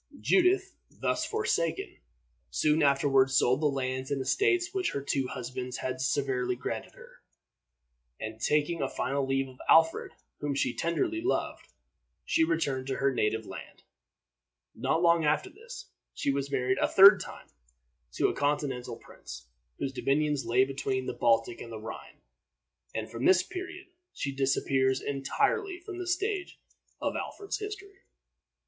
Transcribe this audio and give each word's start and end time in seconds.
Judith, 0.19 0.73
thus 0.89 1.27
forsaken, 1.27 1.99
soon 2.49 2.81
afterward 2.81 3.29
sold 3.29 3.61
the 3.61 3.67
lands 3.67 4.09
and 4.09 4.19
estates 4.19 4.73
which 4.73 4.93
her 4.93 5.01
two 5.03 5.27
husbands 5.27 5.77
had 5.77 6.01
severally 6.01 6.55
granted 6.55 6.95
her, 6.95 7.21
and, 8.19 8.41
taking 8.41 8.81
a 8.81 8.89
final 8.89 9.23
leave 9.27 9.47
of 9.47 9.61
Alfred, 9.69 10.13
whom 10.39 10.55
she 10.55 10.73
tenderly 10.75 11.21
loved, 11.21 11.67
she 12.25 12.43
returned 12.43 12.87
to 12.87 12.95
her 12.95 13.13
native 13.13 13.45
land. 13.45 13.83
Not 14.73 15.03
long 15.03 15.23
after 15.23 15.51
this, 15.51 15.91
she 16.15 16.31
was 16.31 16.49
married 16.51 16.79
a 16.79 16.87
third 16.87 17.19
time, 17.19 17.49
to 18.13 18.27
a 18.27 18.33
continental 18.33 18.95
prince, 18.97 19.45
whose 19.77 19.93
dominions 19.93 20.47
lay 20.47 20.65
between 20.65 21.05
the 21.05 21.13
Baltic 21.13 21.61
and 21.61 21.71
the 21.71 21.77
Rhine, 21.77 22.21
and 22.95 23.07
from 23.07 23.25
this 23.25 23.43
period 23.43 23.85
she 24.13 24.31
disappears 24.35 24.99
entirely 24.99 25.79
from 25.79 25.99
the 25.99 26.07
stage 26.07 26.59
of 26.99 27.15
Alfred's 27.15 27.59
history. 27.59 27.99